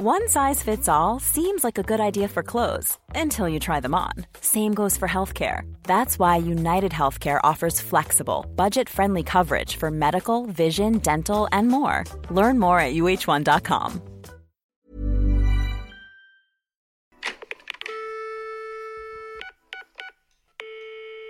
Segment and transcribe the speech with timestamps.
[0.00, 3.96] One size fits all seems like a good idea for clothes until you try them
[3.96, 4.12] on.
[4.40, 5.62] Same goes for healthcare.
[5.82, 12.04] That's why United Healthcare offers flexible, budget friendly coverage for medical, vision, dental, and more.
[12.30, 14.00] Learn more at uh1.com.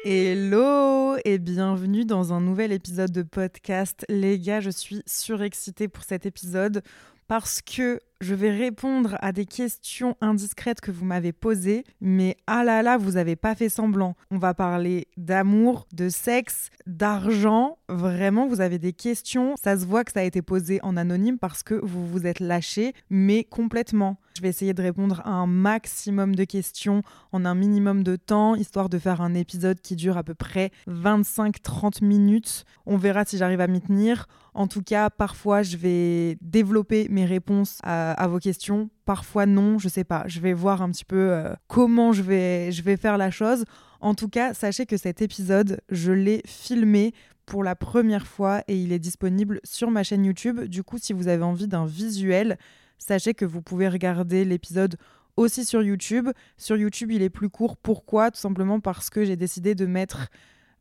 [0.04, 4.04] Hello et bienvenue dans un nouvel épisode de podcast.
[4.10, 6.82] Les gars, je suis surexcitée pour cet épisode
[7.28, 12.64] parce que je vais répondre à des questions indiscrètes que vous m'avez posées, mais ah
[12.64, 14.16] là là, vous avez pas fait semblant.
[14.30, 17.78] On va parler d'amour, de sexe, d'argent.
[17.88, 19.54] Vraiment, vous avez des questions.
[19.62, 22.40] Ça se voit que ça a été posé en anonyme parce que vous vous êtes
[22.40, 24.18] lâché, mais complètement.
[24.36, 28.54] Je vais essayer de répondre à un maximum de questions en un minimum de temps,
[28.54, 32.64] histoire de faire un épisode qui dure à peu près 25-30 minutes.
[32.86, 34.26] On verra si j'arrive à m'y tenir.
[34.54, 38.90] En tout cas, parfois, je vais développer mes réponses à à, vos questions.
[39.04, 40.24] Parfois non, je sais pas.
[40.26, 43.64] Je vais voir un petit peu euh, comment je vais, je vais faire la chose.
[44.00, 47.12] En tout cas, sachez que cet épisode, je l'ai filmé
[47.46, 50.60] pour la première fois et il est disponible sur ma chaîne YouTube.
[50.64, 52.58] Du coup, si vous avez envie d'un visuel,
[52.98, 54.96] sachez que vous pouvez regarder l'épisode
[55.36, 56.28] aussi sur YouTube.
[56.56, 57.76] Sur YouTube, il est plus court.
[57.76, 58.30] Pourquoi?
[58.30, 60.28] Tout simplement parce que j'ai décidé de mettre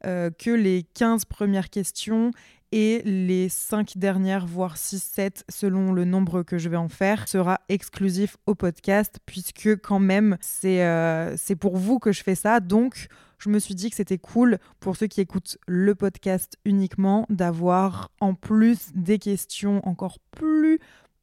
[0.05, 2.31] euh, que les 15 premières questions
[2.71, 7.27] et les 5 dernières, voire 6, 7, selon le nombre que je vais en faire,
[7.27, 12.59] sera exclusif au podcast, puisque quand même, euh, c'est pour vous que je fais ça.
[12.59, 17.25] Donc, je me suis dit que c'était cool pour ceux qui écoutent le podcast uniquement
[17.29, 20.79] d'avoir en plus des questions encore plus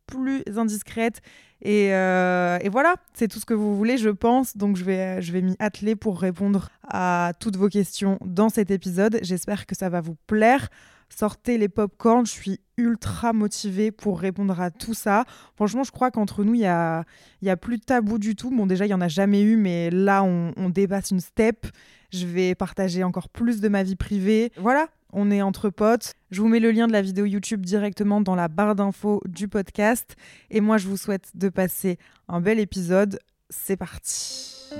[0.07, 1.21] plus indiscrètes
[1.63, 4.55] et, euh, et, voilà, c'est tout ce que vous voulez, je pense.
[4.55, 8.71] Donc, je vais, je vais m'y atteler pour répondre à toutes vos questions dans cet
[8.71, 9.19] épisode.
[9.23, 10.69] J'espère que ça va vous plaire
[11.15, 12.27] sortez les pop-corn.
[12.27, 15.25] Je suis ultra motivée pour répondre à tout ça.
[15.55, 17.05] Franchement, je crois qu'entre nous, il y a,
[17.43, 18.51] y a plus de tabou du tout.
[18.51, 21.67] Bon, déjà, il n'y en a jamais eu, mais là, on, on dépasse une step.
[22.13, 24.53] Je vais partager encore plus de ma vie privée.
[24.57, 26.15] Voilà, on est entre potes.
[26.31, 29.49] Je vous mets le lien de la vidéo YouTube directement dans la barre d'infos du
[29.49, 30.17] podcast.
[30.51, 31.99] Et moi, je vous souhaite de passer
[32.29, 33.19] un bel épisode.
[33.49, 34.75] C'est parti.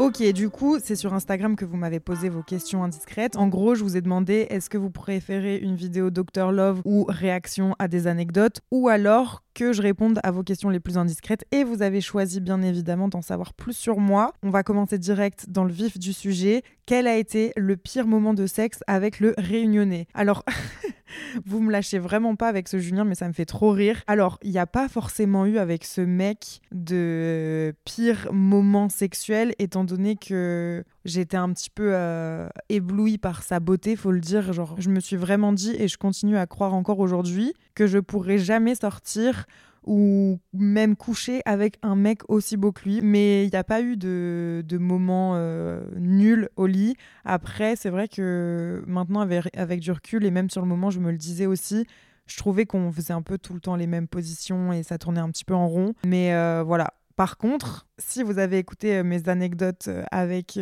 [0.00, 3.36] Ok, du coup, c'est sur Instagram que vous m'avez posé vos questions indiscrètes.
[3.36, 7.04] En gros, je vous ai demandé est-ce que vous préférez une vidéo Dr Love ou
[7.06, 8.62] réaction à des anecdotes?
[8.70, 12.40] Ou alors que je réponde à vos questions les plus indiscrètes et vous avez choisi
[12.40, 14.32] bien évidemment d'en savoir plus sur moi.
[14.42, 16.62] On va commencer direct dans le vif du sujet.
[16.86, 20.06] Quel a été le pire moment de sexe avec le réunionnais?
[20.14, 20.44] Alors,
[21.46, 24.02] vous me lâchez vraiment pas avec ce Julien, mais ça me fait trop rire.
[24.06, 29.84] Alors, il n'y a pas forcément eu avec ce mec de pire moment sexuel, étant
[29.84, 34.52] donné que j'étais un petit peu euh, éblouie par sa beauté, faut le dire.
[34.52, 37.98] Genre, je me suis vraiment dit, et je continue à croire encore aujourd'hui, que je
[37.98, 39.46] pourrais jamais sortir
[39.86, 43.00] ou même coucher avec un mec aussi beau que lui.
[43.02, 46.96] Mais il n'y a pas eu de, de moment euh, nul au lit.
[47.24, 51.00] Après, c'est vrai que maintenant, avec, avec, du recul, et même sur le moment, je
[51.00, 51.86] me le disais aussi,
[52.26, 55.20] je trouvais qu'on faisait un peu tout le temps les mêmes positions et ça tournait
[55.20, 55.94] un petit peu en rond.
[56.04, 56.94] Mais euh, voilà.
[57.20, 60.58] Par contre, si vous avez écouté euh, mes anecdotes avec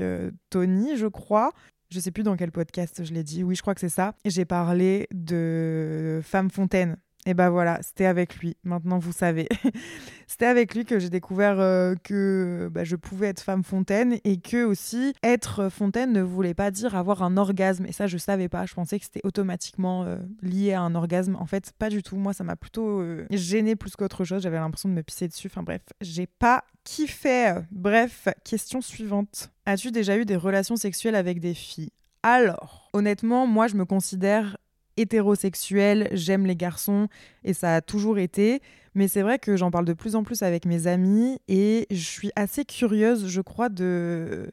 [0.51, 1.53] Tony, je crois,
[1.89, 4.17] je sais plus dans quel podcast je l'ai dit, oui, je crois que c'est ça.
[4.25, 6.97] J'ai parlé de Femme Fontaine.
[7.27, 8.57] Et ben voilà, c'était avec lui.
[8.65, 9.49] Maintenant, vous savez.
[10.27, 14.39] c'était avec lui que j'ai découvert euh, que bah, je pouvais être femme fontaine et
[14.39, 17.87] que aussi être fontaine ne voulait pas dire avoir un orgasme.
[17.87, 18.67] Et ça, je savais pas.
[18.67, 21.37] Je pensais que c'était automatiquement euh, lié à un orgasme.
[21.37, 22.17] En fait, pas du tout.
[22.17, 24.43] Moi, ça m'a plutôt euh, gêné plus qu'autre chose.
[24.43, 25.49] J'avais l'impression de me pisser dessus.
[25.51, 27.55] Enfin bref, j'ai pas kiffé.
[27.71, 29.51] Bref, question suivante.
[29.67, 31.91] As-tu déjà eu des relations sexuelles avec des filles?
[32.23, 34.57] Alors, honnêtement, moi, je me considère
[35.01, 37.09] hétérosexuelle, j'aime les garçons
[37.45, 38.61] et ça a toujours été.
[38.95, 42.05] Mais c'est vrai que j'en parle de plus en plus avec mes amis et je
[42.05, 44.51] suis assez curieuse, je crois, de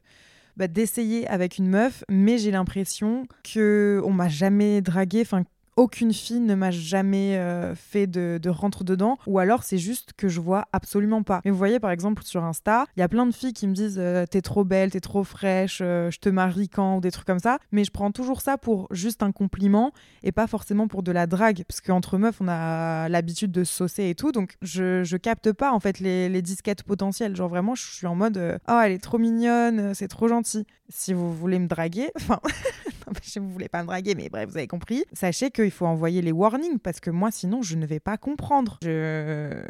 [0.56, 5.42] bah, d'essayer avec une meuf, mais j'ai l'impression que on m'a jamais dragué, enfin
[5.76, 10.28] aucune fille ne m'a jamais euh, fait de, rentre dedans, ou alors c'est juste que
[10.28, 11.40] je vois absolument pas.
[11.44, 13.74] Mais vous voyez, par exemple, sur Insta, il y a plein de filles qui me
[13.74, 17.10] disent euh, T'es trop belle, t'es trop fraîche, euh, je te marie quand, ou des
[17.10, 17.58] trucs comme ça.
[17.72, 19.92] Mais je prends toujours ça pour juste un compliment
[20.22, 24.08] et pas forcément pour de la drague, parce qu'entre meufs, on a l'habitude de saucer
[24.08, 27.36] et tout, donc je, je capte pas en fait les, les disquettes potentielles.
[27.36, 30.66] Genre vraiment, je suis en mode Oh, elle est trop mignonne, c'est trop gentil.
[30.88, 32.40] Si vous voulez me draguer, enfin,
[33.22, 35.86] je vous voulez pas me draguer, mais bref, vous avez compris, sachez que il faut
[35.86, 38.78] envoyer les warnings parce que moi, sinon, je ne vais pas comprendre.
[38.82, 39.62] Je,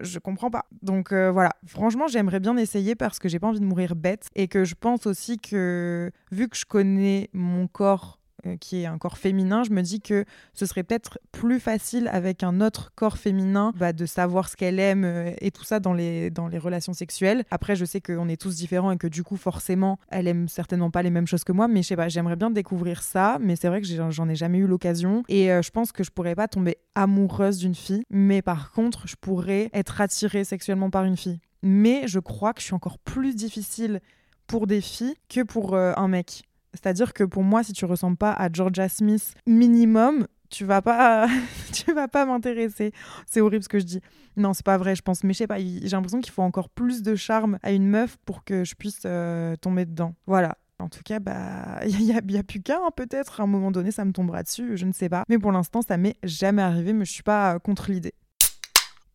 [0.00, 0.66] je comprends pas.
[0.82, 4.28] Donc euh, voilà, franchement, j'aimerais bien essayer parce que j'ai pas envie de mourir bête
[4.34, 8.18] et que je pense aussi que vu que je connais mon corps
[8.60, 10.24] qui est un corps féminin, je me dis que
[10.54, 14.78] ce serait peut-être plus facile avec un autre corps féminin bah, de savoir ce qu'elle
[14.78, 17.44] aime euh, et tout ça dans les, dans les relations sexuelles.
[17.50, 20.90] Après, je sais qu'on est tous différents et que du coup, forcément, elle aime certainement
[20.90, 23.56] pas les mêmes choses que moi, mais je sais pas, j'aimerais bien découvrir ça, mais
[23.56, 26.48] c'est vrai que j'en ai jamais eu l'occasion et je pense que je pourrais pas
[26.48, 31.40] tomber amoureuse d'une fille, mais par contre, je pourrais être attirée sexuellement par une fille.
[31.62, 34.00] Mais je crois que je suis encore plus difficile
[34.46, 36.42] pour des filles que pour un mec.
[36.74, 41.26] C'est-à-dire que pour moi, si tu ressembles pas à Georgia Smith minimum, tu vas pas,
[41.72, 42.92] tu vas pas m'intéresser.
[43.26, 44.00] C'est horrible ce que je dis.
[44.36, 45.24] Non, c'est pas vrai, je pense.
[45.24, 48.16] Mais je sais pas, j'ai l'impression qu'il faut encore plus de charme à une meuf
[48.24, 50.14] pour que je puisse euh, tomber dedans.
[50.26, 50.56] Voilà.
[50.78, 53.40] En tout cas, bah, il y, a, plus qu'un, hein, peut-être.
[53.40, 55.24] À un moment donné, ça me tombera dessus, je ne sais pas.
[55.28, 58.14] Mais pour l'instant, ça m'est jamais arrivé, mais je suis pas euh, contre l'idée.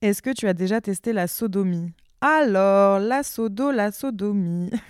[0.01, 1.92] Est-ce que tu as déjà testé la sodomie?
[2.21, 4.71] Alors, la sodo, la sodomie.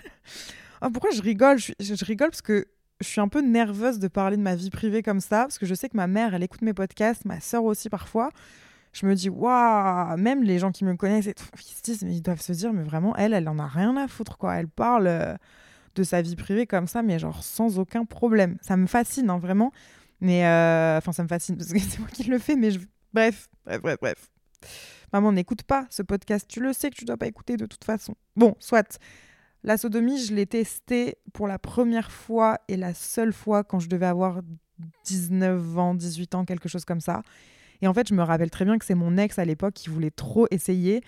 [0.81, 1.57] Ah, pourquoi je rigole?
[1.57, 2.67] Je, rigole parce que
[2.99, 5.65] je suis un peu nerveuse de parler de ma vie privée comme ça, parce que
[5.65, 8.29] je sais que ma mère, elle écoute mes podcasts, ma soeur aussi parfois.
[8.93, 12.21] Je me dis, waouh, même les gens qui me connaissent, ils se disent, mais ils
[12.21, 14.55] doivent se dire, mais vraiment, elle, elle en a rien à foutre, quoi.
[14.55, 15.35] Elle parle euh,
[15.95, 18.57] de sa vie privée comme ça, mais genre sans aucun problème.
[18.61, 19.71] Ça me fascine, hein, vraiment.
[20.19, 22.79] Mais, euh, enfin, ça me fascine, parce que c'est moi qui le fais, mais je...
[23.13, 24.29] bref, bref, bref, bref.
[25.13, 26.47] Maman, n'écoute pas ce podcast.
[26.47, 28.15] Tu le sais que tu dois pas écouter de toute façon.
[28.35, 28.99] Bon, soit.
[29.63, 33.89] La sodomie, je l'ai testée pour la première fois et la seule fois quand je
[33.89, 34.41] devais avoir
[35.05, 37.23] 19 ans, 18 ans, quelque chose comme ça.
[37.81, 39.89] Et en fait, je me rappelle très bien que c'est mon ex à l'époque qui
[39.89, 41.01] voulait trop essayer.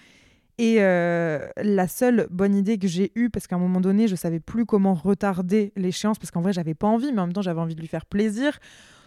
[0.58, 4.16] Et euh, la seule bonne idée que j'ai eue, parce qu'à un moment donné, je
[4.16, 7.42] savais plus comment retarder l'échéance, parce qu'en vrai, j'avais pas envie, mais en même temps,
[7.42, 8.60] j'avais envie de lui faire plaisir.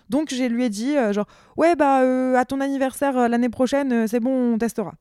[0.09, 4.09] Donc, je lui ai dit, euh, genre, ouais, bah, euh, à ton anniversaire l'année prochaine,
[4.09, 4.95] c'est bon, on testera.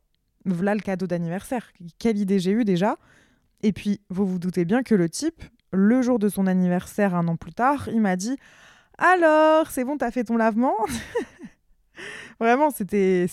[0.46, 1.72] Voilà le cadeau d'anniversaire.
[2.00, 2.98] Quelle idée j'ai eue déjà.
[3.64, 7.28] Et puis, vous vous doutez bien que le type, le jour de son anniversaire, un
[7.28, 8.38] an plus tard, il m'a dit
[8.98, 10.76] Alors, c'est bon, t'as fait ton lavement?
[12.40, 13.28] Vraiment, c'était,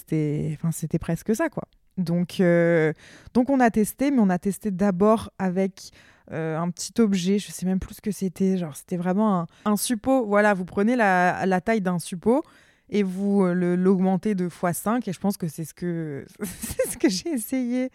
[0.63, 0.71] enfin,
[1.01, 1.65] presque ça, quoi.
[1.97, 2.93] Donc, euh,
[3.35, 5.91] donc, on a testé, mais on a testé d'abord avec
[6.33, 8.59] euh, un petit objet, je sais même plus ce que c'était.
[8.59, 10.27] Genre, c'était vraiment un, un suppôt.
[10.27, 12.43] Voilà, vous prenez la, la taille d'un suppôt
[12.91, 15.09] et vous euh, l'augmentez de x5.
[15.09, 17.91] Et je pense que c'est ce que, c'est ce que j'ai essayé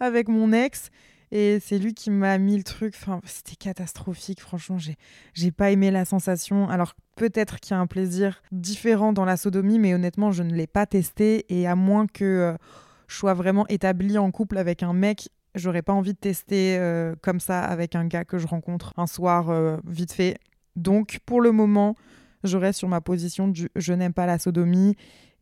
[0.00, 0.90] avec mon ex.
[1.32, 2.94] Et c'est lui qui m'a mis le truc.
[2.96, 4.40] Enfin, c'était catastrophique.
[4.40, 4.96] Franchement, j'ai,
[5.34, 6.68] j'ai pas aimé la sensation.
[6.68, 10.54] Alors, peut-être qu'il y a un plaisir différent dans la sodomie, mais honnêtement, je ne
[10.54, 11.44] l'ai pas testé.
[11.48, 12.56] Et à moins que euh,
[13.08, 17.14] je sois vraiment établie en couple avec un mec, j'aurais pas envie de tester euh,
[17.22, 20.38] comme ça avec un gars que je rencontre un soir euh, vite fait.
[20.76, 21.96] Donc, pour le moment,
[22.44, 24.94] je reste sur ma position du je n'aime pas la sodomie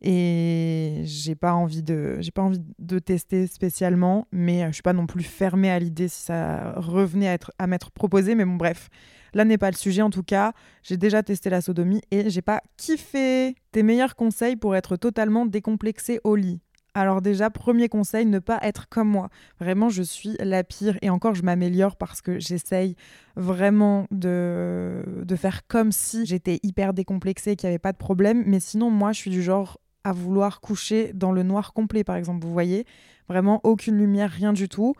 [0.05, 4.83] et j'ai pas envie de j'ai pas envie de tester spécialement mais euh, je suis
[4.83, 8.45] pas non plus fermée à l'idée si ça revenait à être à m'être proposé mais
[8.45, 8.89] bon bref
[9.33, 10.53] là n'est pas le sujet en tout cas
[10.83, 15.45] j'ai déjà testé la sodomie et j'ai pas kiffé tes meilleurs conseils pour être totalement
[15.45, 16.61] décomplexé au lit?
[16.97, 19.27] Alors déjà, premier conseil, ne pas être comme moi.
[19.59, 22.95] Vraiment, je suis la pire et encore, je m'améliore parce que j'essaye
[23.35, 28.43] vraiment de, de faire comme si j'étais hyper décomplexée, qu'il n'y avait pas de problème.
[28.47, 32.15] Mais sinon, moi, je suis du genre à vouloir coucher dans le noir complet, par
[32.15, 32.45] exemple.
[32.45, 32.85] Vous voyez,
[33.27, 34.93] vraiment aucune lumière, rien du tout.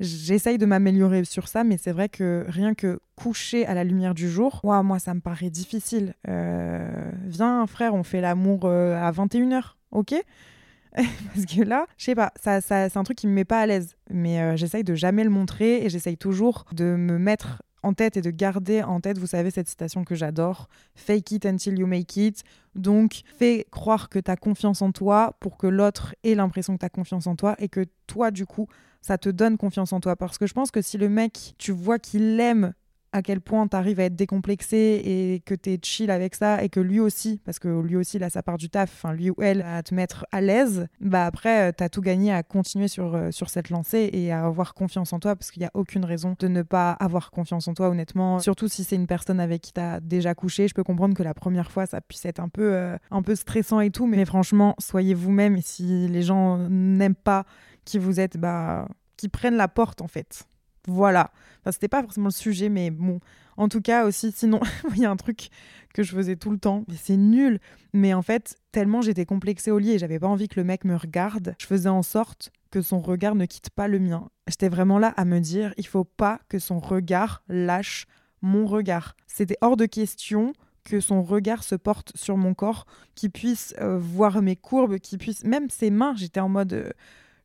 [0.00, 4.14] J'essaye de m'améliorer sur ça, mais c'est vrai que rien que coucher à la lumière
[4.14, 6.14] du jour, moi, ça me paraît difficile.
[6.28, 10.14] Euh, viens, frère, on fait l'amour euh, à 21h, ok?
[10.94, 13.60] Parce que là, je sais pas, ça, ça, c'est un truc qui me met pas
[13.60, 13.96] à l'aise.
[14.10, 18.16] Mais euh, j'essaye de jamais le montrer et j'essaye toujours de me mettre en tête
[18.16, 21.86] et de garder en tête, vous savez, cette citation que j'adore Fake it until you
[21.86, 22.42] make it.
[22.74, 26.80] Donc, fais croire que tu as confiance en toi pour que l'autre ait l'impression que
[26.80, 28.68] tu as confiance en toi et que toi, du coup,
[29.00, 30.16] ça te donne confiance en toi.
[30.16, 32.72] Parce que je pense que si le mec, tu vois qu'il aime
[33.12, 36.62] à quel point tu arrives à être décomplexé et que tu es chill avec ça
[36.62, 39.34] et que lui aussi, parce que lui aussi, là, ça part du taf, lui ou
[39.40, 42.88] elle, à te mettre à l'aise, bah après, euh, tu as tout gagné à continuer
[42.88, 45.70] sur, euh, sur cette lancée et à avoir confiance en toi parce qu'il n'y a
[45.74, 48.38] aucune raison de ne pas avoir confiance en toi, honnêtement.
[48.40, 50.68] Surtout si c'est une personne avec qui tu as déjà couché.
[50.68, 53.34] Je peux comprendre que la première fois, ça puisse être un peu, euh, un peu
[53.34, 57.44] stressant et tout, mais franchement, soyez vous-même et si les gens n'aiment pas
[57.84, 58.86] qui vous êtes, bah,
[59.16, 60.44] qui prennent la porte en fait.
[60.88, 61.30] Voilà.
[61.70, 63.20] C'était pas forcément le sujet, mais bon.
[63.56, 64.60] En tout cas, aussi, sinon,
[64.94, 65.50] il y a un truc
[65.94, 67.60] que je faisais tout le temps, mais c'est nul.
[67.92, 70.84] Mais en fait, tellement j'étais complexée au lit et j'avais pas envie que le mec
[70.84, 74.28] me regarde, je faisais en sorte que son regard ne quitte pas le mien.
[74.46, 78.06] J'étais vraiment là à me dire, il faut pas que son regard lâche
[78.42, 79.16] mon regard.
[79.26, 80.52] C'était hors de question
[80.84, 85.18] que son regard se porte sur mon corps, qu'il puisse euh, voir mes courbes, qu'il
[85.18, 86.14] puisse même ses mains.
[86.16, 86.90] J'étais en mode, euh,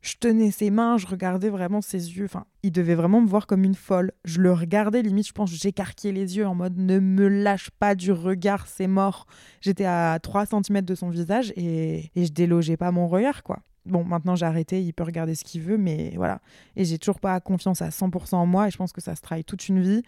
[0.03, 2.25] Je tenais ses mains, je regardais vraiment ses yeux.
[2.25, 4.11] Enfin, il devait vraiment me voir comme une folle.
[4.25, 7.95] Je le regardais, limite, je pense, j'écarquais les yeux en mode ne me lâche pas
[7.95, 9.27] du regard, c'est mort.
[9.61, 13.59] J'étais à 3 cm de son visage et, je délogeais pas mon regard, quoi.
[13.85, 16.41] Bon, maintenant j'ai arrêté, il peut regarder ce qu'il veut, mais voilà.
[16.75, 19.21] Et j'ai toujours pas confiance à 100% en moi et je pense que ça se
[19.21, 20.03] travaille toute une vie.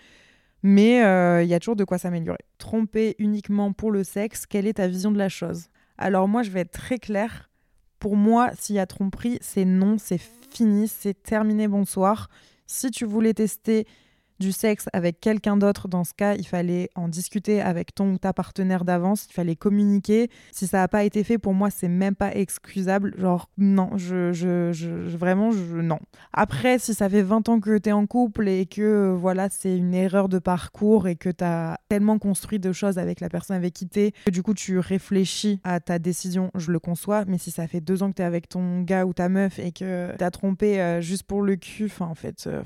[0.61, 2.39] Mais euh, il y a toujours de quoi s'améliorer.
[2.57, 5.67] Tromper uniquement pour le sexe, quelle est ta vision de la chose?
[5.97, 7.49] Alors moi, je vais être très claire.
[7.99, 10.19] Pour moi, s'il y a tromperie, c'est non, c'est
[10.51, 12.29] fini, c'est terminé, bonsoir.
[12.67, 13.87] Si tu voulais tester
[14.39, 18.17] du sexe avec quelqu'un d'autre, dans ce cas, il fallait en discuter avec ton ou
[18.17, 20.29] ta partenaire d'avance, il fallait communiquer.
[20.51, 23.13] Si ça n'a pas été fait, pour moi, c'est même pas excusable.
[23.17, 25.99] Genre, non, je, je, vraiment, je, non.
[26.33, 29.75] Après, si ça fait 20 ans que tu es en couple et que voilà, c'est
[29.77, 33.55] une erreur de parcours et que tu as tellement construit de choses avec la personne
[33.55, 37.25] avec qui tu que du coup, tu réfléchis à ta décision, je le conçois.
[37.25, 39.59] Mais si ça fait deux ans que tu es avec ton gars ou ta meuf
[39.59, 42.61] et que tu as trompé euh, juste pour le cul, en fait, euh,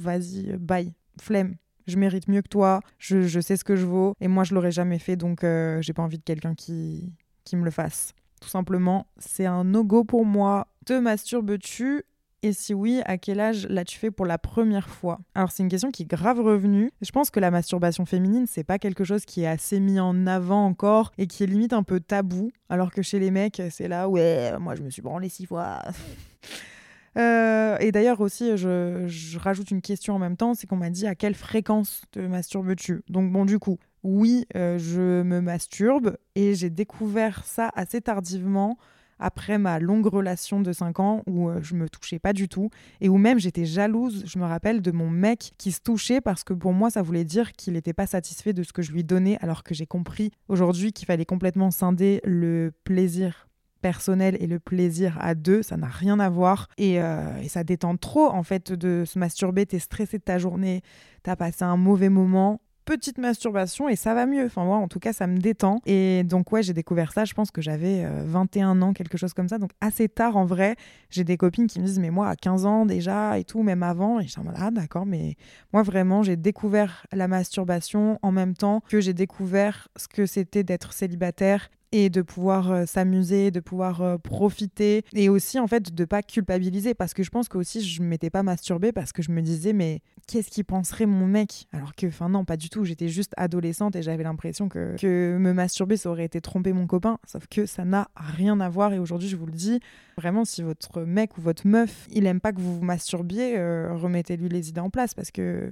[0.00, 1.56] vas-y, bye flemme.
[1.86, 4.70] Je mérite mieux que toi, je, sais ce que je vaux, et moi je l'aurais
[4.70, 7.12] jamais fait, donc euh, j'ai pas envie de quelqu'un qui,
[7.44, 8.12] qui me le fasse.
[8.40, 10.68] Tout simplement, c'est un no-go pour moi.
[10.84, 12.04] Te masturbes-tu?
[12.44, 15.20] Et si oui, à quel âge l'as-tu fait pour la première fois?
[15.36, 16.90] Alors c'est une question qui est grave revenue.
[17.00, 20.26] Je pense que la masturbation féminine, c'est pas quelque chose qui est assez mis en
[20.26, 23.86] avant encore et qui est limite un peu tabou, alors que chez les mecs, c'est
[23.86, 25.82] là ouais, moi je me suis branlé six fois.
[27.18, 31.06] Euh, et d'ailleurs aussi, je, rajoute une question en même temps, c'est qu'on m'a dit
[31.06, 33.02] à quelle fréquence te masturbes-tu?
[33.08, 38.78] Donc bon, du coup, oui, euh, je me masturbe et j'ai découvert ça assez tardivement
[39.22, 42.70] après ma longue relation de 5 ans où euh, je me touchais pas du tout
[43.00, 46.42] et où même j'étais jalouse, je me rappelle, de mon mec qui se touchait parce
[46.42, 49.04] que pour moi ça voulait dire qu'il n'était pas satisfait de ce que je lui
[49.04, 53.48] donnais alors que j'ai compris aujourd'hui qu'il fallait complètement scinder le plaisir
[53.82, 56.68] personnel et le plaisir à deux, ça n'a rien à voir.
[56.80, 59.66] Euh, et, ça détend trop, en fait, de se masturber.
[59.66, 60.80] T'es stressé de ta journée,
[61.22, 62.62] t'as passé un mauvais moment.
[62.84, 64.46] Petite masturbation et ça va mieux.
[64.46, 65.80] Enfin, moi, en tout cas, ça me détend.
[65.86, 67.24] Et donc, ouais, j'ai découvert ça.
[67.24, 69.58] Je pense que j'avais 21 euh, ans, quelque chose comme ça.
[69.58, 70.74] Donc, assez tard, en vrai,
[71.08, 73.84] j'ai des copines qui me disent, mais moi, à 15 ans déjà et tout, même
[73.84, 74.18] avant.
[74.18, 75.36] Et je dis, ah, d'accord, mais
[75.72, 80.64] moi, vraiment, j'ai découvert la masturbation en même temps que j'ai découvert ce que c'était
[80.64, 85.94] d'être célibataire et de pouvoir euh, s'amuser, de pouvoir euh, profiter et aussi en fait
[85.94, 86.94] de pas culpabiliser.
[86.94, 89.72] Parce que je pense que aussi je m'étais pas masturbée parce que je me disais
[89.72, 91.68] mais qu'est-ce qu'il penserait mon mec?
[91.72, 92.84] Alors que enfin non pas du tout.
[92.84, 96.86] J'étais juste adolescente et j'avais l'impression que, que me masturber ça aurait été tromper mon
[96.86, 97.18] copain.
[97.26, 98.92] Sauf que ça n'a rien à voir.
[98.94, 99.80] Et aujourd'hui je vous le dis
[100.16, 103.94] vraiment si votre mec ou votre meuf il aime pas que vous vous masturbiez euh,
[103.94, 105.14] remettez-lui les idées en place.
[105.14, 105.70] Parce que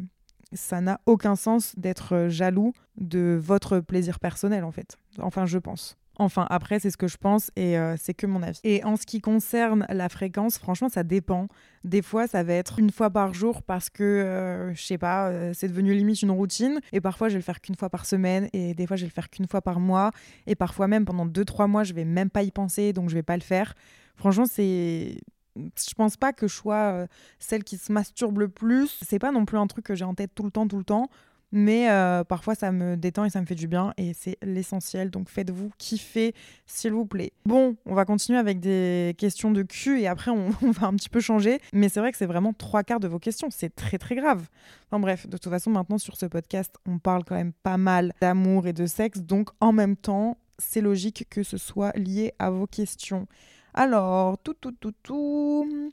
[0.52, 4.96] ça n'a aucun sens d'être jaloux de votre plaisir personnel en fait.
[5.18, 5.96] Enfin, je pense.
[6.20, 8.60] Enfin, après, c'est ce que je pense et euh, c'est que mon avis.
[8.62, 11.48] Et en ce qui concerne la fréquence, franchement, ça dépend.
[11.82, 15.30] Des fois, ça va être une fois par jour parce que, euh, je sais pas,
[15.30, 16.78] euh, c'est devenu limite une routine.
[16.92, 18.50] Et parfois, je vais le faire qu'une fois par semaine.
[18.52, 20.10] Et des fois, je vais le faire qu'une fois par mois.
[20.46, 23.22] Et parfois, même pendant 2-3 mois, je vais même pas y penser, donc je vais
[23.22, 23.74] pas le faire.
[24.16, 25.16] Franchement, c'est
[25.56, 27.06] je pense pas que je sois
[27.38, 28.98] celle qui se masturbe le plus.
[29.02, 30.84] C'est pas non plus un truc que j'ai en tête tout le temps, tout le
[30.84, 31.08] temps.
[31.52, 35.10] Mais euh, parfois, ça me détend et ça me fait du bien et c'est l'essentiel.
[35.10, 36.34] Donc faites-vous kiffer,
[36.66, 37.32] s'il vous plaît.
[37.44, 40.30] Bon, on va continuer avec des questions de cul et après,
[40.62, 41.58] on, va un petit peu changer.
[41.72, 43.48] Mais c'est vrai que c'est vraiment trois quarts de vos questions.
[43.50, 44.46] C'est très, très grave.
[44.86, 48.12] Enfin bref, de toute façon, maintenant, sur ce podcast, on parle quand même pas mal
[48.20, 49.20] d'amour et de sexe.
[49.20, 53.26] Donc en même temps, c'est logique que ce soit lié à vos questions.
[53.74, 55.92] Alors, tout, tout, tout, tout.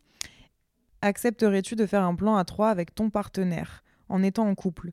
[1.02, 4.92] Accepterais-tu de faire un plan à trois avec ton partenaire en étant en couple?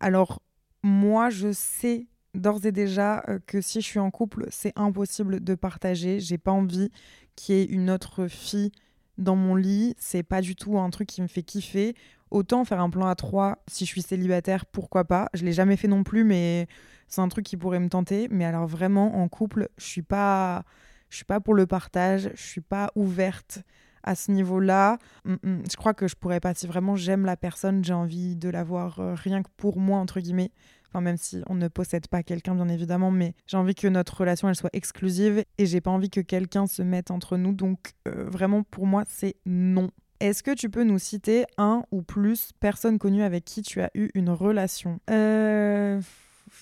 [0.00, 0.42] Alors,
[0.82, 5.42] moi, je sais d'ores et déjà euh, que si je suis en couple, c'est impossible
[5.42, 6.20] de partager.
[6.20, 6.90] J'ai pas envie
[7.36, 8.72] qu'il y ait une autre fille
[9.18, 9.94] dans mon lit.
[9.98, 11.94] C'est pas du tout un truc qui me fait kiffer.
[12.30, 15.28] Autant faire un plan à trois si je suis célibataire, pourquoi pas.
[15.34, 16.68] Je l'ai jamais fait non plus, mais
[17.08, 18.28] c'est un truc qui pourrait me tenter.
[18.30, 20.64] Mais alors vraiment en couple, je suis pas,
[21.10, 22.30] je suis pas pour le partage.
[22.34, 23.60] Je suis pas ouverte
[24.02, 24.98] à ce niveau-là.
[25.24, 26.54] Mm, mm, je crois que je pourrais pas.
[26.54, 30.20] Si vraiment j'aime la personne, j'ai envie de l'avoir euh, rien que pour moi, entre
[30.20, 30.50] guillemets.
[30.88, 34.16] Enfin, même si on ne possède pas quelqu'un, bien évidemment, mais j'ai envie que notre
[34.16, 37.52] relation, elle soit exclusive et j'ai pas envie que quelqu'un se mette entre nous.
[37.52, 39.90] Donc, euh, vraiment, pour moi, c'est non.
[40.18, 43.90] Est-ce que tu peux nous citer un ou plus personnes connues avec qui tu as
[43.94, 45.00] eu une relation?
[45.10, 46.00] Euh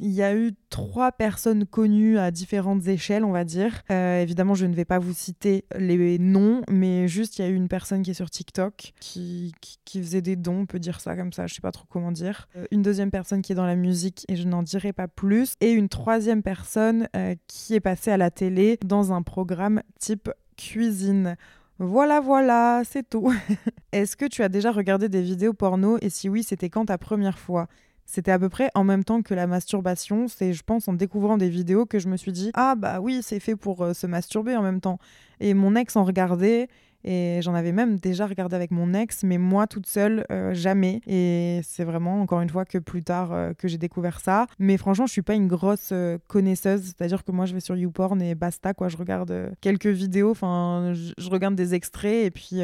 [0.00, 3.83] il y a eu trois personnes connues à différentes échelles, on va dire.
[3.90, 7.49] Euh, évidemment, je ne vais pas vous citer les noms, mais juste il y a
[7.49, 9.52] eu une personne qui est sur TikTok qui,
[9.85, 12.12] qui, faisait des dons, on peut dire ça comme ça, je sais pas trop comment
[12.12, 12.49] dire.
[12.57, 15.54] Euh, une deuxième personne qui est dans la musique et je n'en dirai pas plus.
[15.61, 20.30] Et une troisième personne euh, qui est passée à la télé dans un programme type
[20.57, 21.37] cuisine.
[21.80, 23.33] Voilà, voilà, c'est tout.
[23.92, 25.97] Est-ce que tu as déjà regardé des vidéos porno?
[26.00, 27.68] Et si oui, c'était quand ta première fois?
[28.11, 30.29] C'était à peu près en même temps que la masturbation.
[30.29, 33.21] C'est, je pense, en découvrant des vidéos que je me suis dit Ah, bah oui,
[33.23, 34.99] c'est fait pour euh, se masturber en même temps.
[35.41, 36.69] Et mon ex en regardait
[37.05, 41.00] et j'en avais même déjà regardé avec mon ex, mais moi toute seule, euh, jamais.
[41.07, 44.47] Et c'est vraiment, encore une fois, que plus tard euh, que j'ai découvert ça.
[44.59, 46.83] Mais franchement, je suis pas une grosse euh, connaisseuse.
[46.83, 48.88] C'est-à-dire que moi, je vais sur YouPorn et basta, quoi.
[48.88, 52.62] Je regarde quelques vidéos, enfin, je, regarde des extraits et puis,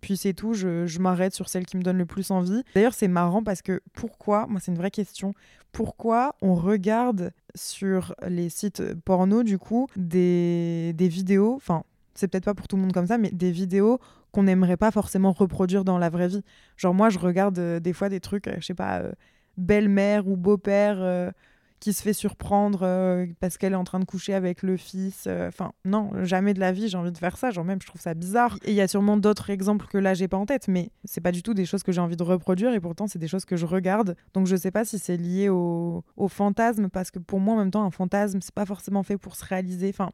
[0.00, 0.52] puis c'est tout.
[0.52, 2.62] Je, je m'arrête sur celle qui me donne le plus envie.
[2.74, 5.32] D'ailleurs, c'est marrant parce que pourquoi, moi, c'est une vraie question,
[5.72, 12.44] pourquoi on regarde sur les sites porno, du coup, des, des vidéos, enfin, c'est peut-être
[12.44, 13.98] pas pour tout le monde comme ça, mais des vidéos
[14.34, 16.42] qu'on n'aimerait pas forcément reproduire dans la vraie vie.
[16.76, 19.12] Genre moi, je regarde euh, des fois des trucs, euh, je sais pas, euh,
[19.56, 21.32] belle-mère ou beau-père
[21.78, 25.28] qui se fait surprendre parce qu'elle est en train de coucher avec le fils.
[25.28, 27.52] Enfin, non, jamais de la vie, j'ai envie de faire ça.
[27.52, 28.58] Genre même, je trouve ça bizarre.
[28.64, 31.20] Et il y a sûrement d'autres exemples que là, j'ai pas en tête, mais c'est
[31.20, 33.44] pas du tout des choses que j'ai envie de reproduire et pourtant, c'est des choses
[33.44, 34.16] que je regarde.
[34.32, 37.58] Donc je sais pas si c'est lié au, au fantasme parce que pour moi, en
[37.58, 39.90] même temps, un fantasme, c'est pas forcément fait pour se réaliser.
[39.90, 40.10] Enfin,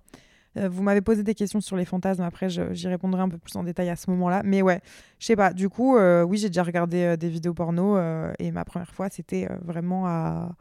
[0.57, 3.64] vous m'avez posé des questions sur les fantasmes, après j'y répondrai un peu plus en
[3.64, 4.42] détail à ce moment-là.
[4.45, 4.80] Mais ouais,
[5.19, 7.99] je sais pas, du coup, euh, oui, j'ai déjà regardé euh, des vidéos porno
[8.38, 10.52] et ma première fois, c'était vraiment à,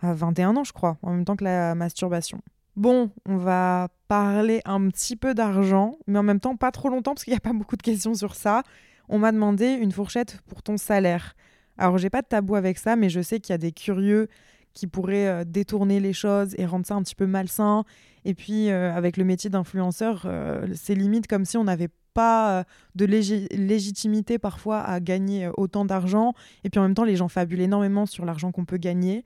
[0.00, 2.40] à 21 ans, je crois, en même temps que la masturbation.
[2.76, 7.14] Bon, on va parler un petit peu d'argent, mais en même temps pas trop longtemps
[7.14, 8.62] parce qu'il n'y a pas beaucoup de questions sur ça.
[9.08, 11.34] On m'a demandé une fourchette pour ton salaire.
[11.78, 14.28] Alors j'ai pas de tabou avec ça, mais je sais qu'il y a des curieux
[14.76, 17.84] qui pourraient détourner les choses et rendre ça un petit peu malsain
[18.26, 22.58] et puis, euh, avec le métier d'influenceur, euh, c'est limite comme si on n'avait pas
[22.58, 22.64] euh,
[22.96, 26.34] de légitimité parfois à gagner autant d'argent.
[26.64, 29.24] Et puis en même temps, les gens fabulent énormément sur l'argent qu'on peut gagner.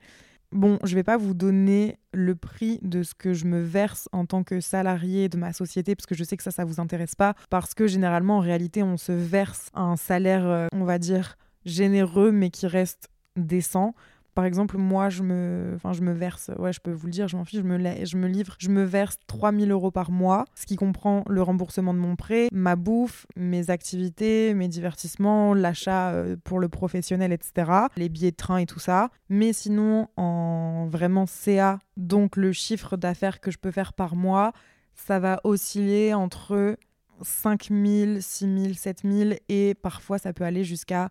[0.51, 4.27] Bon, je vais pas vous donner le prix de ce que je me verse en
[4.27, 7.15] tant que salarié de ma société, parce que je sais que ça, ça vous intéresse
[7.15, 12.31] pas, parce que généralement, en réalité, on se verse un salaire, on va dire, généreux,
[12.31, 13.95] mais qui reste décent.
[14.33, 17.27] Par exemple, moi, je me, enfin, je me verse, ouais, je peux vous le dire,
[17.27, 20.45] je m'en fiche, je me, je me livre, je me verse 3000 euros par mois,
[20.55, 26.11] ce qui comprend le remboursement de mon prêt, ma bouffe, mes activités, mes divertissements, l'achat
[26.11, 29.09] euh, pour le professionnel, etc., les billets de train et tout ça.
[29.29, 34.53] Mais sinon, en vraiment CA, donc le chiffre d'affaires que je peux faire par mois,
[34.95, 36.77] ça va osciller entre
[37.21, 41.09] 5000, 6000, 7000 et parfois ça peut aller jusqu'à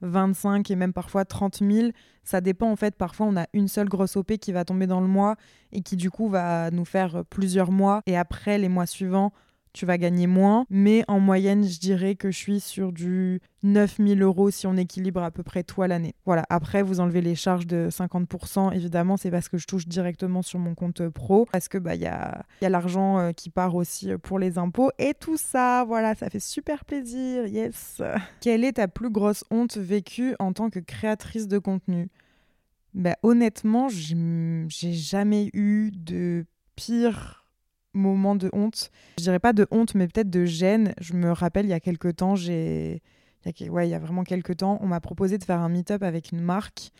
[0.00, 1.88] 25 et même parfois 30 000.
[2.22, 2.94] Ça dépend en fait.
[2.96, 5.36] Parfois, on a une seule grosse OP qui va tomber dans le mois
[5.72, 8.02] et qui du coup va nous faire plusieurs mois.
[8.06, 9.32] Et après, les mois suivants,
[9.74, 10.64] tu vas gagner moins.
[10.70, 15.22] Mais en moyenne, je dirais que je suis sur du 9000 euros si on équilibre
[15.22, 16.14] à peu près tout l'année.
[16.24, 18.72] Voilà, après, vous enlevez les charges de 50%.
[18.72, 21.46] Évidemment, c'est parce que je touche directement sur mon compte pro.
[21.52, 24.56] Parce que bah, y a, y a l'argent euh, qui part aussi euh, pour les
[24.56, 24.90] impôts.
[24.98, 27.46] Et tout ça, voilà, ça fait super plaisir.
[27.46, 28.00] Yes.
[28.40, 32.08] Quelle est ta plus grosse honte vécue en tant que créatrice de contenu?
[32.94, 37.43] Bah, honnêtement, j'ai jamais eu de pire
[37.94, 38.90] moment de honte.
[39.18, 40.94] Je dirais pas de honte, mais peut-être de gêne.
[41.00, 43.02] Je me rappelle, il y a quelques temps, j'ai...
[43.68, 46.32] Ouais, il y a vraiment quelques temps, on m'a proposé de faire un meet-up avec
[46.32, 46.92] une marque.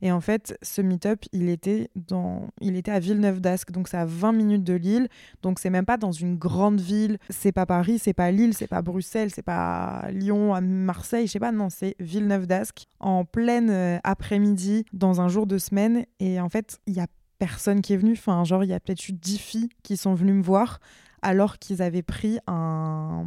[0.00, 2.48] Et en fait, ce meet-up, il était, dans...
[2.60, 5.08] il était à Villeneuve d'Ascq, donc c'est à 20 minutes de Lille.
[5.42, 7.18] Donc c'est même pas dans une grande ville.
[7.30, 11.32] C'est pas Paris, c'est pas Lille, c'est pas Bruxelles, c'est pas Lyon, à Marseille, je
[11.32, 11.52] sais pas.
[11.52, 16.04] Non, c'est Villeneuve d'Ascq, en pleine euh, après-midi, dans un jour de semaine.
[16.20, 17.08] Et en fait, il y a
[17.38, 18.12] personne qui est venu.
[18.12, 20.80] Enfin, genre, il y a peut-être eu dix filles qui sont venues me voir
[21.22, 23.26] alors qu'ils avaient pris un,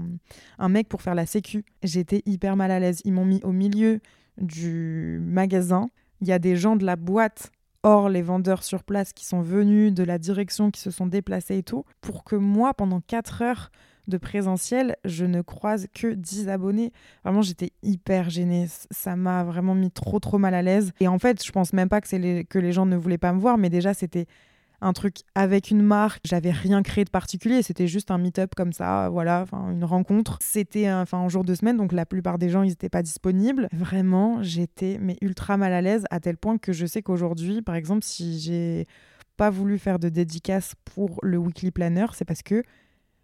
[0.60, 1.66] un mec pour faire la sécu.
[1.84, 3.02] J'étais hyper mal à l'aise.
[3.04, 4.00] Ils m'ont mis au milieu
[4.38, 5.90] du magasin.
[6.22, 7.52] Il y a des gens de la boîte,
[7.84, 11.58] hors les vendeurs sur place, qui sont venus de la direction, qui se sont déplacés
[11.58, 13.72] et tout, pour que moi, pendant quatre heures,
[14.08, 16.92] de présentiel, je ne croise que 10 abonnés.
[17.24, 18.68] Vraiment, j'étais hyper gênée.
[18.92, 20.92] Ça m'a vraiment mis trop, trop mal à l'aise.
[21.00, 23.34] Et en fait, je pense même pas que, les, que les gens ne voulaient pas
[23.34, 24.28] me voir, mais déjà, c'était
[24.82, 26.22] un truc avec une marque.
[26.26, 27.62] J'avais rien créé de particulier.
[27.62, 30.40] C'était juste un meet-up comme ça, voilà, une rencontre.
[30.42, 33.68] C'était enfin un jour de semaine, donc la plupart des gens, ils n'étaient pas disponibles.
[33.72, 37.76] Vraiment, j'étais mais ultra mal à l'aise à tel point que je sais qu'aujourd'hui, par
[37.76, 38.88] exemple, si j'ai
[39.38, 42.64] pas voulu faire de dédicace pour le weekly planner, c'est parce que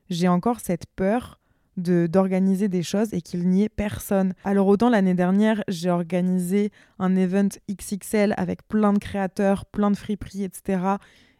[0.10, 1.40] j'ai encore cette peur
[1.78, 4.34] d'organiser des choses et qu'il n'y ait personne.
[4.44, 9.96] Alors autant l'année dernière, j'ai organisé un event XXL avec plein de créateurs, plein de
[9.96, 10.96] friperies, etc.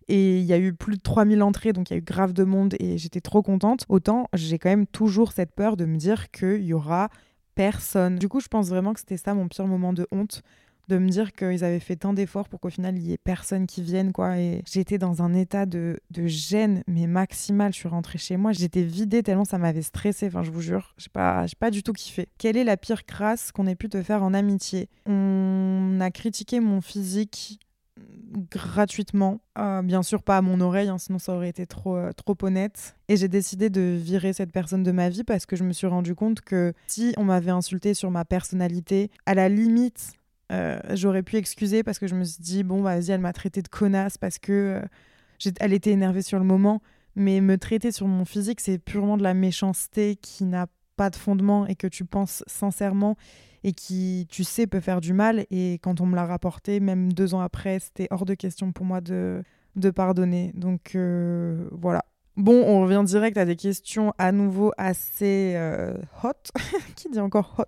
[0.08, 2.34] Et il y a eu plus de 3000 entrées, donc il y a eu grave
[2.34, 3.86] de monde et j'étais trop contente.
[3.90, 7.10] Autant j'ai quand même toujours cette peur de me dire qu'il y aura
[7.58, 8.18] personne.
[8.18, 10.44] Du coup, je pense vraiment que c'était ça mon pire moment de honte
[10.88, 13.68] de me dire qu'ils avaient fait tant d'efforts pour qu'au final il y ait personne
[13.68, 14.38] qui vienne quoi.
[14.38, 18.52] Et j'étais dans un état de, de gêne mais maximal je suis rentrée chez moi
[18.52, 21.84] j'étais vidée tellement ça m'avait stressé enfin je vous jure j'ai pas j'ai pas du
[21.84, 22.28] tout kiffé.
[22.38, 24.90] Quelle est la pire crasse qu'on ait pu te faire en amitié?
[25.06, 27.60] On a critiqué mon physique
[28.52, 29.40] gratuitement.
[29.58, 32.36] Euh, bien sûr, pas à mon oreille, hein, sinon ça aurait été trop, euh, trop
[32.42, 32.96] honnête.
[33.08, 35.88] Et j'ai décidé de virer cette personne de ma vie parce que je me suis
[35.88, 40.14] rendu compte que si on m'avait insulté sur ma personnalité, à la limite,
[40.52, 43.62] euh, j'aurais pu excuser parce que je me suis dit, bon, vas-y, elle m'a traité
[43.62, 44.82] de connasse parce que
[45.60, 46.82] elle était énervée sur le moment.
[47.16, 51.16] Mais me traiter sur mon physique, c'est purement de la méchanceté qui n'a pas de
[51.16, 53.18] fondement et que tu penses sincèrement
[53.64, 55.46] et qui, tu sais, peut faire du mal.
[55.50, 58.86] Et quand on me l'a rapporté, même deux ans après, c'était hors de question pour
[58.86, 59.42] moi de,
[59.76, 60.52] de pardonner.
[60.56, 62.06] Donc euh, voilà.
[62.38, 66.34] Bon, on revient direct à des questions à nouveau assez euh, hot.
[66.96, 67.64] Qui dit encore hot?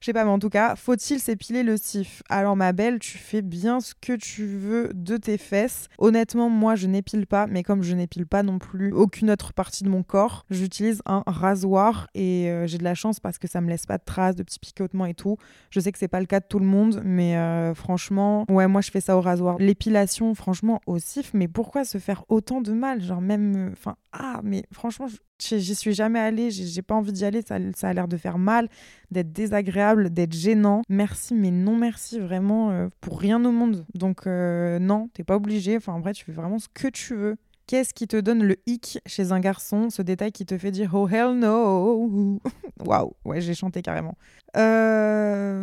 [0.00, 2.22] Je sais pas, mais en tout cas, faut-il s'épiler le sif?
[2.30, 5.88] Alors, ma belle, tu fais bien ce que tu veux de tes fesses.
[5.98, 9.84] Honnêtement, moi, je n'épile pas, mais comme je n'épile pas non plus aucune autre partie
[9.84, 13.60] de mon corps, j'utilise un rasoir et euh, j'ai de la chance parce que ça
[13.60, 15.36] me laisse pas de traces, de petits picotements et tout.
[15.68, 18.66] Je sais que c'est pas le cas de tout le monde, mais euh, franchement, ouais,
[18.66, 19.56] moi, je fais ça au rasoir.
[19.58, 23.02] L'épilation, franchement, au sif, mais pourquoi se faire autant de mal?
[23.02, 23.74] Genre, même.
[24.12, 25.06] Ah, mais franchement,
[25.38, 28.38] j'y suis jamais allée, j'ai pas envie d'y aller, ça, ça a l'air de faire
[28.38, 28.68] mal,
[29.10, 30.82] d'être désagréable, d'être gênant.
[30.88, 33.84] Merci, mais non merci, vraiment, euh, pour rien au monde.
[33.94, 35.76] Donc, euh, non, t'es pas obligé.
[35.76, 37.36] Enfin, en vrai, tu fais vraiment ce que tu veux.
[37.66, 40.92] Qu'est-ce qui te donne le hic chez un garçon Ce détail qui te fait dire
[40.92, 42.40] Oh hell no
[42.84, 44.16] Waouh, ouais, j'ai chanté carrément.
[44.56, 45.62] Euh...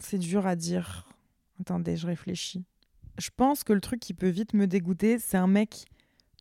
[0.00, 1.08] C'est dur à dire.
[1.60, 2.64] Attendez, je réfléchis.
[3.18, 5.86] Je pense que le truc qui peut vite me dégoûter, c'est un mec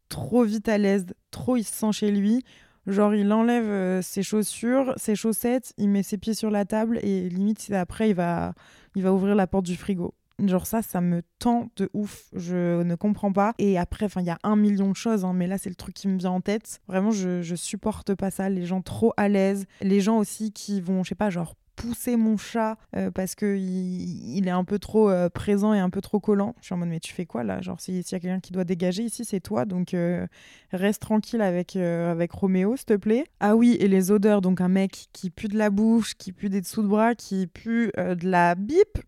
[0.10, 2.44] trop vite à l'aise, trop il se sent chez lui.
[2.88, 7.00] Genre, il enlève euh, ses chaussures, ses chaussettes, il met ses pieds sur la table
[7.02, 8.54] et limite, après, il va,
[8.96, 10.14] il va ouvrir la porte du frigo.
[10.38, 12.26] Genre ça, ça me tend de ouf.
[12.34, 13.54] Je ne comprends pas.
[13.58, 15.76] Et après, enfin, il y a un million de choses, hein, mais là, c'est le
[15.76, 16.82] truc qui me vient en tête.
[16.88, 18.50] Vraiment, je, je supporte pas ça.
[18.50, 19.66] Les gens trop à l'aise.
[19.82, 23.58] Les gens aussi qui vont, je sais pas, genre pousser mon chat euh, parce que
[23.58, 26.56] il, est un peu trop euh, présent et un peu trop collant.
[26.62, 27.62] Je suis en mode mais tu fais quoi là?
[27.62, 29.66] Genre s'il y a quelqu'un qui doit dégager ici, c'est toi.
[29.66, 30.26] Donc euh,
[30.72, 33.26] reste tranquille avec avec Roméo, s'il te plaît.
[33.40, 34.42] Ah oui, et les odeurs.
[34.42, 37.48] Donc un mec qui pue de la bouche, qui pue des dessous de bras, qui
[37.48, 39.00] pue de la bip.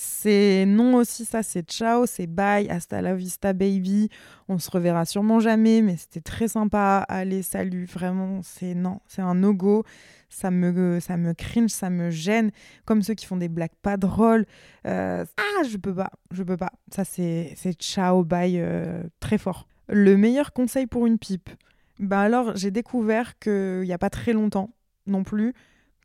[0.00, 4.10] C'est non aussi ça, c'est ciao, c'est bye, hasta la vista baby.
[4.48, 7.04] On se reverra sûrement jamais, mais c'était très sympa.
[7.08, 9.84] Allez, salut, vraiment, c'est non, c'est un no-go
[10.28, 12.50] ça me, ça me cringe, ça me gêne,
[12.84, 14.46] comme ceux qui font des blagues pas drôles.
[14.86, 16.72] Euh, ah, je peux pas, je peux pas.
[16.92, 19.66] Ça, c'est ciao, bye, euh, très fort.
[19.88, 21.50] Le meilleur conseil pour une pipe?
[21.98, 24.70] Ben alors, j'ai découvert qu'il n'y a pas très longtemps
[25.06, 25.54] non plus,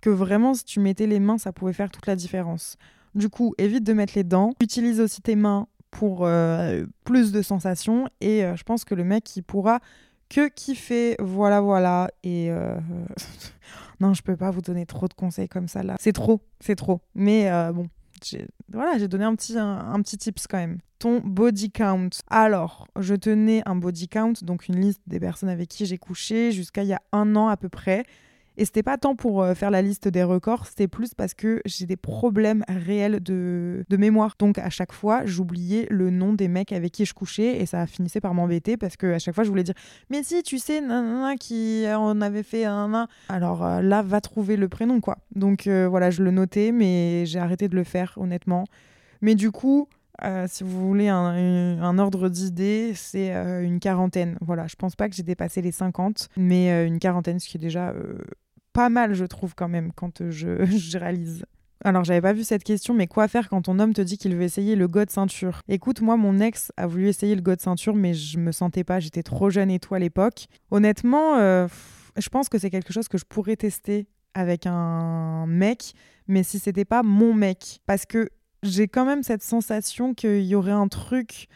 [0.02, 2.78] que vraiment, si tu mettais les mains, ça pouvait faire toute la différence.
[3.16, 4.54] Du coup, évite de mettre les dents.
[4.62, 8.08] Utilise aussi tes mains pour euh, plus de sensations.
[8.22, 9.82] Et je pense que le mec, il pourra
[10.30, 11.16] que kiffer.
[11.20, 12.10] Voilà, voilà.
[12.24, 12.50] Et
[14.00, 15.96] non, je peux pas vous donner trop de conseils comme ça là.
[16.00, 17.02] C'est trop, c'est trop.
[17.16, 17.88] Mais euh, bon,
[18.72, 20.80] voilà, j'ai donné un petit, un, petit tips quand même.
[21.00, 22.10] Ton body count.
[22.28, 26.52] Alors, je tenais un body count, donc une liste des personnes avec qui j'ai couché
[26.52, 28.04] jusqu'à il y a un an à peu près.
[28.56, 31.62] Et c'était pas tant pour euh, faire la liste des records, c'était plus parce que
[31.66, 34.36] j'ai des problèmes réels de, mémoire.
[34.38, 37.88] Donc à chaque fois, j'oubliais le nom des mecs avec qui je couchais et ça
[37.88, 39.76] finissait par m'embêter parce que à chaque fois, je voulais dire
[40.10, 43.08] Mais si, tu sais, nanana, qui on avait fait un.
[43.30, 45.18] Alors euh, là, va trouver le prénom, quoi.
[45.36, 48.66] Donc euh, voilà, je le notais, mais j'ai arrêté de le faire, honnêtement.
[49.22, 49.88] Mais du coup.
[50.48, 54.38] si vous voulez un, un ordre d'idée, c'est une quarantaine.
[54.42, 57.60] Voilà, je pense pas que j'ai dépassé les 50, mais une quarantaine, ce qui est
[57.60, 57.94] déjà
[58.74, 61.46] pas mal, je trouve, quand même, quand euh, je, réalise.
[61.84, 64.36] Alors, j'avais pas vu cette question, mais quoi faire quand ton homme te dit qu'il
[64.36, 65.62] veut essayer le god ceinture?
[65.68, 69.00] Écoute, moi, mon ex a voulu essayer le god ceinture, mais je me sentais pas,
[69.00, 70.48] j'étais trop jeune et tout à l'époque.
[70.72, 71.68] Honnêtement, euh,
[72.18, 75.94] je pense que c'est quelque chose que je pourrais tester avec un mec,
[76.28, 77.82] mais si c'était pas mon mec.
[77.86, 78.30] Parce que
[78.64, 81.48] j'ai quand même cette sensation qu'il y aurait un truc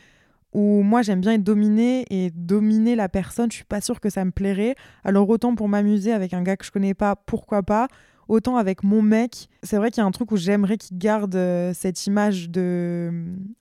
[0.54, 4.10] où moi j'aime bien être dominée et dominer la personne, je suis pas sûre que
[4.10, 4.76] ça me plairait.
[5.04, 7.88] Alors autant pour m'amuser avec un gars que je connais pas, pourquoi pas?
[8.28, 11.36] Autant avec mon mec, c'est vrai qu'il y a un truc où j'aimerais qu'il garde
[11.36, 13.10] euh, cette image de,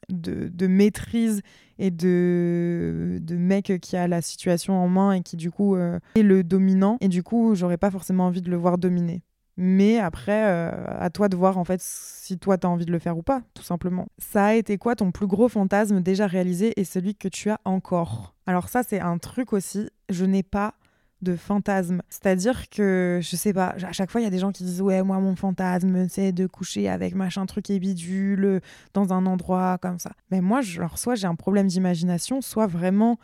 [0.09, 1.41] de, maîtrise
[1.79, 6.01] et de, de mec qui a la situation en main et qui du coup euh,
[6.17, 6.99] est le dominant.
[7.01, 9.23] Et du coup, j'aurais pas forcément envie de le voir dominer.
[9.57, 12.93] Mais après, euh, à toi de voir en fait si toi tu as envie de
[12.93, 14.07] le faire ou pas, tout simplement.
[14.19, 17.61] Ça a été quoi ton plus gros fantasme déjà réalisé et celui que tu as
[17.65, 18.35] encore?
[18.47, 20.75] Alors ça c'est un truc aussi, je n'ai pas
[21.23, 22.03] de fantasme.
[22.09, 24.83] C'est-à-dire que, je sais pas, à chaque fois, il y a des gens qui disent
[24.83, 28.61] Ouais, moi, mon fantasme, c'est de coucher avec machin truc et bidule
[28.95, 30.13] dans un endroit comme ça.
[30.31, 33.19] Mais moi, genre, soit j'ai un problème d'imagination, soit vraiment.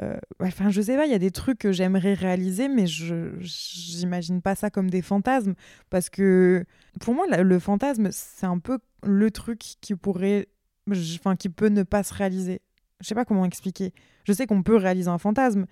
[0.00, 3.32] Euh, enfin, je sais pas, il y a des trucs que j'aimerais réaliser, mais je
[3.40, 5.54] j'imagine pas ça comme des fantasmes.
[5.90, 6.64] Parce que
[7.00, 10.48] pour moi, le fantasme, c'est un peu le truc qui pourrait.
[10.90, 12.60] Enfin, qui peut ne pas se réaliser.
[13.00, 13.92] Je sais pas comment expliquer.
[14.24, 15.66] Je sais qu'on peut réaliser un fantasme,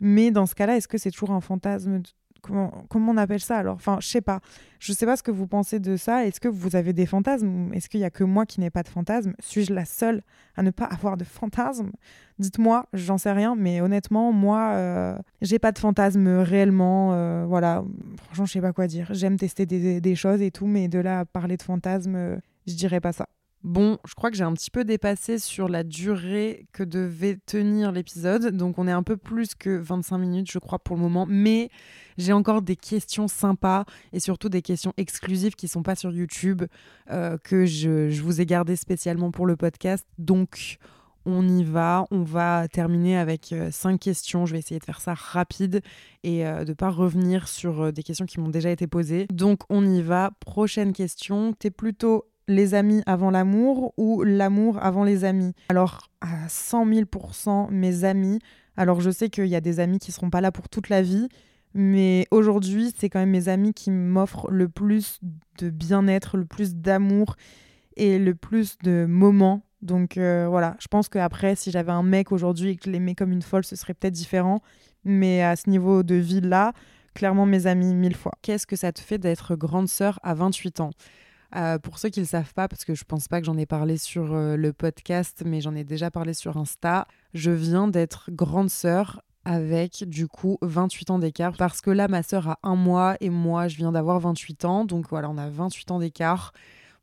[0.00, 2.02] mais dans ce cas-là, est-ce que c'est toujours un fantasme
[2.40, 3.76] comment, on appelle ça alors?
[3.76, 4.40] Enfin, je sais pas.
[4.78, 6.26] Je sais pas ce que vous pensez de ça.
[6.26, 8.82] Est-ce que vous avez des fantasmes Est-ce qu'il y a que moi qui n'ai pas
[8.82, 9.34] de fantasmes?
[9.40, 10.22] Suis-je la seule
[10.56, 11.90] à ne pas avoir de fantasmes?
[12.38, 17.14] Dites-moi, j'en sais rien, mais honnêtement, moi, euh, j'ai pas de fantasmes réellement.
[17.14, 17.84] Euh, voilà,
[18.24, 19.08] franchement, je sais pas quoi dire.
[19.12, 22.36] J'aime tester des, des, choses et tout, mais de là à parler de fantasmes, euh,
[22.66, 23.26] je dirais pas ça.
[23.66, 27.90] Bon, je crois que j'ai un petit peu dépassé sur la durée que devait tenir
[27.90, 31.26] l'épisode, donc on est un peu plus que 25 minutes, je crois, pour le moment,
[31.28, 31.70] mais
[32.16, 36.62] j'ai encore des questions sympas et surtout des questions exclusives qui sont pas sur YouTube,
[37.10, 40.78] euh, que je, vous ai gardées spécialement pour le podcast, donc
[41.24, 42.04] on y va.
[42.12, 44.46] On va terminer avec euh, cinq questions.
[44.46, 45.82] Je vais essayer de faire ça rapide
[46.22, 49.26] et euh, de ne pas revenir sur des questions qui m'ont déjà été posées.
[49.32, 50.30] Donc on y va.
[50.38, 51.52] Prochaine question.
[51.52, 55.52] T'es plutôt les amis avant l'amour ou l'amour avant les amis?
[55.68, 58.38] Alors, à 100 000% mes amis.
[58.76, 61.02] Alors, je sais qu'il y a des amis qui seront pas là pour toute la
[61.02, 61.28] vie,
[61.74, 65.20] mais aujourd'hui, c'est quand même mes amis qui m'offrent le plus
[65.58, 67.36] de bien-être, le plus d'amour
[67.96, 69.62] et le plus de moments.
[69.82, 73.14] Donc euh, voilà, je pense qu'après, si j'avais un mec aujourd'hui et que je l'aimais
[73.14, 74.60] comme une folle, ce serait peut-être différent.
[75.04, 76.72] Mais à ce niveau de vie-là,
[77.14, 78.32] clairement mes amis, mille fois.
[78.42, 80.90] Qu'est-ce que ça te fait d'être grande sœur à 28 ans?
[81.54, 83.56] Euh, pour ceux qui ne le savent pas, parce que je pense pas que j'en
[83.56, 87.88] ai parlé sur euh, le podcast, mais j'en ai déjà parlé sur Insta, je viens
[87.88, 91.56] d'être grande sœur avec du coup 28 ans d'écart.
[91.56, 94.84] Parce que là ma sœur a un mois et moi je viens d'avoir 28 ans.
[94.84, 96.52] Donc voilà on a 28 ans d'écart.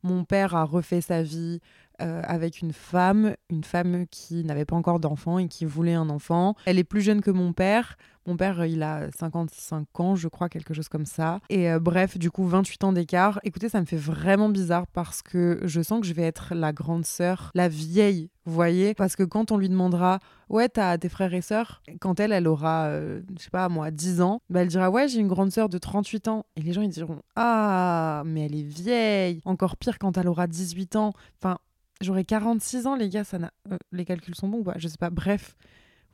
[0.03, 1.61] Mon père a refait sa vie
[2.03, 6.09] euh, avec une femme, une femme qui n'avait pas encore d'enfant et qui voulait un
[6.09, 6.55] enfant.
[6.65, 7.97] Elle est plus jeune que mon père.
[8.25, 11.39] Mon père, il a 55 ans, je crois, quelque chose comme ça.
[11.49, 13.39] Et euh, bref, du coup, 28 ans d'écart.
[13.43, 16.71] Écoutez, ça me fait vraiment bizarre parce que je sens que je vais être la
[16.71, 21.09] grande sœur, la vieille, vous voyez Parce que quand on lui demandera, ouais, t'as tes
[21.09, 24.61] frères et sœurs, quand elle, elle aura, euh, je sais pas, moi, 10 ans, bah,
[24.61, 26.45] elle dira, ouais, j'ai une grande sœur de 38 ans.
[26.55, 29.41] Et les gens, ils diront, ah, mais elle est vieille.
[29.45, 31.13] Encore pire quand elle aura 18 ans.
[31.41, 31.57] Enfin,
[32.03, 33.51] J'aurai 46 ans, les gars, ça n'a...
[33.71, 35.09] Euh, les calculs sont bons ou pas Je sais pas.
[35.09, 35.55] Bref,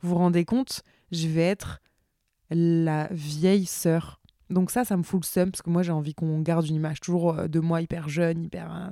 [0.00, 1.80] vous vous rendez compte, je vais être
[2.50, 4.20] la vieille sœur.
[4.50, 6.74] Donc ça, ça me fout le seum parce que moi j'ai envie qu'on garde une
[6.74, 8.90] image toujours euh, de moi hyper jeune, hyper...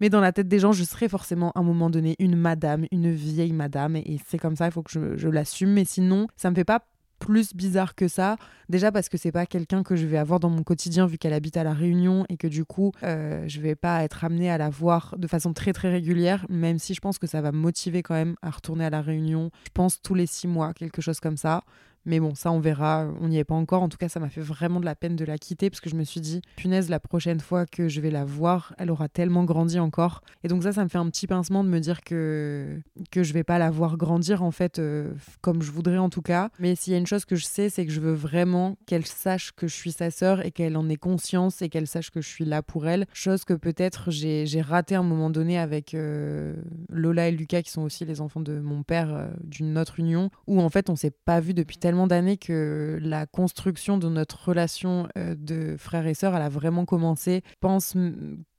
[0.00, 2.86] Mais dans la tête des gens, je serai forcément à un moment donné une madame,
[2.92, 5.72] une vieille madame et c'est comme ça, il faut que je, je l'assume.
[5.72, 6.84] Mais sinon, ça me fait pas
[7.22, 8.36] plus bizarre que ça.
[8.68, 11.32] Déjà parce que c'est pas quelqu'un que je vais avoir dans mon quotidien vu qu'elle
[11.32, 14.58] habite à la Réunion et que du coup euh, je vais pas être amenée à
[14.58, 17.58] la voir de façon très très régulière, même si je pense que ça va me
[17.58, 19.50] motiver quand même à retourner à la Réunion.
[19.66, 21.62] Je pense tous les six mois, quelque chose comme ça.
[22.04, 23.08] Mais bon, ça, on verra.
[23.20, 23.82] On n'y est pas encore.
[23.82, 25.90] En tout cas, ça m'a fait vraiment de la peine de la quitter parce que
[25.90, 29.08] je me suis dit, punaise, la prochaine fois que je vais la voir, elle aura
[29.08, 30.22] tellement grandi encore.
[30.44, 33.32] Et donc, ça, ça me fait un petit pincement de me dire que, que je
[33.32, 36.50] vais pas la voir grandir, en fait, euh, comme je voudrais en tout cas.
[36.58, 39.06] Mais s'il y a une chose que je sais, c'est que je veux vraiment qu'elle
[39.06, 42.20] sache que je suis sa sœur et qu'elle en ait conscience et qu'elle sache que
[42.20, 43.06] je suis là pour elle.
[43.12, 46.54] Chose que peut-être j'ai raté à un moment donné avec euh,
[46.88, 50.30] Lola et Lucas, qui sont aussi les enfants de mon père euh, d'une autre union,
[50.46, 54.48] où en fait, on s'est pas vu depuis tellement d'années que la construction de notre
[54.48, 57.42] relation euh, de frère et sœur, elle a vraiment commencé.
[57.46, 57.96] Je pense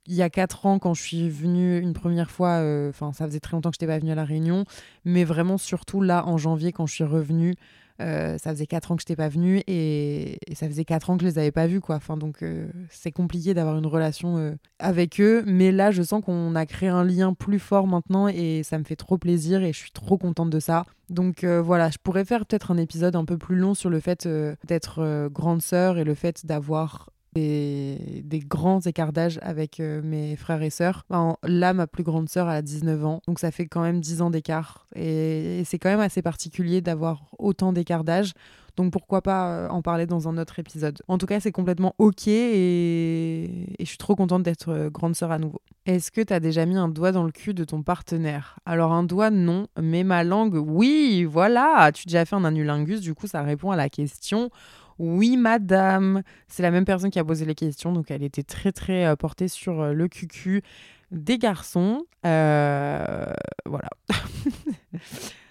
[0.06, 3.26] il y a quatre ans quand je suis venue une première fois, euh, enfin ça
[3.26, 4.64] faisait très longtemps que je n'étais pas venue à la Réunion,
[5.04, 7.54] mais vraiment surtout là en janvier quand je suis revenue
[8.00, 10.38] euh, ça faisait 4 ans que je n'étais pas venue et...
[10.54, 11.96] ça faisait 4 ans que je les avais pas vus quoi.
[11.96, 16.22] Enfin donc euh, c'est compliqué d'avoir une relation euh, avec eux, mais là je sens
[16.24, 19.72] qu'on a créé un lien plus fort maintenant et ça me fait trop plaisir et
[19.72, 20.84] je suis trop contente de ça.
[21.10, 24.26] Donc voilà, je pourrais faire peut-être un épisode un peu plus long sur le fait
[24.66, 30.62] d'être grande sœur et le fait d'avoir des, grands écarts d'âge avec euh, mes frères
[30.62, 31.04] et sœurs.
[31.42, 34.30] là, ma plus grande sœur a 19 ans, donc ça fait quand même 10 ans
[34.30, 34.86] d'écart.
[34.94, 38.32] Et, c'est quand même assez particulier d'avoir autant d'écart d'âge.
[38.76, 41.00] Donc pourquoi pas euh, en parler dans un autre épisode.
[41.06, 43.66] En tout cas, c'est complètement ok et...
[43.78, 45.60] je suis trop contente d'être euh, grande sœur à nouveau.
[45.86, 48.58] Est-ce que tu as déjà mis un doigt dans le cul de ton partenaire?
[48.66, 51.92] Alors un doigt, non, mais ma langue, oui, voilà.
[51.92, 54.50] Tu as déjà fait un anulingus, du coup ça répond à la question.
[54.98, 56.22] Oui, madame.
[56.48, 59.16] C'est la même personne qui a posé les questions, donc elle était très très euh,
[59.16, 60.62] portée sur euh, le cucu.
[61.10, 62.04] des garçons.
[62.26, 63.26] Euh,
[63.66, 63.90] voilà.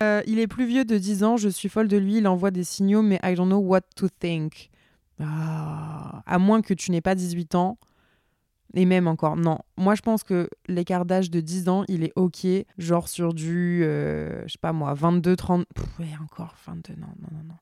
[0.27, 2.65] Il est plus vieux de 10 ans, je suis folle de lui, il envoie des
[2.65, 4.69] signaux, mais I don't know what to think.
[5.19, 7.77] Ah, à moins que tu n'aies pas 18 ans.
[8.75, 9.59] Et même encore, non.
[9.77, 12.47] Moi, je pense que l'écart d'âge de 10 ans, il est OK,
[12.79, 15.65] genre sur du, euh, je sais pas moi, 22, 30.
[15.99, 17.55] ouais, encore 22, non, non, non, non.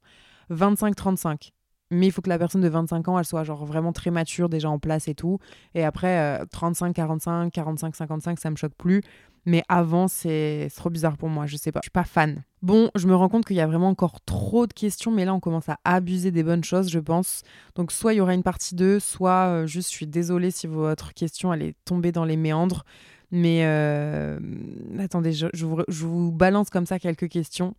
[0.50, 1.52] 25, 35.
[1.92, 4.50] Mais il faut que la personne de 25 ans, elle soit genre vraiment très mature,
[4.50, 5.40] déjà en place et tout.
[5.76, 9.04] Et après, 35, 45, 45, 55, ça me choque plus.
[9.46, 11.80] Mais avant, c'est trop bizarre pour moi, je sais pas.
[11.82, 12.44] Je suis pas fan.
[12.62, 15.34] Bon, je me rends compte qu'il y a vraiment encore trop de questions, mais là,
[15.34, 17.42] on commence à abuser des bonnes choses, je pense.
[17.76, 20.68] Donc, soit il y aura une partie 2, soit euh, juste, je suis désolée si
[20.68, 22.86] votre question, elle est tombée dans les méandres.
[23.32, 24.40] Mais euh,
[25.00, 27.76] attendez, je, vous, je vous balance comme ça quelques questions.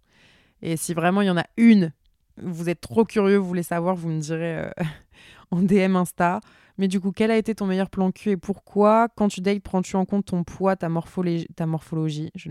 [0.62, 1.92] Et si vraiment il y en a une,
[2.36, 4.70] vous êtes trop curieux, vous voulez savoir, vous me direz euh,
[5.50, 6.40] en DM Insta.
[6.78, 9.62] Mais du coup, quel a été ton meilleur plan cul et pourquoi Quand tu dates,
[9.62, 12.30] prends-tu en compte ton poids, ta, morphologie, ta morphologie?
[12.34, 12.50] Je,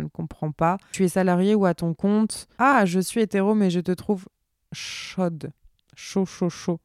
[0.00, 0.78] ne comprends pas.
[0.92, 2.48] Tu es salarié ou à ton compte?
[2.58, 4.26] Ah, je suis hétéro, mais je te trouve
[4.72, 5.52] chaude.
[5.94, 6.80] Chaud, chaud, chaud.